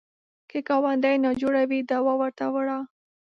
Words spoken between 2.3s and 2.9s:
وړه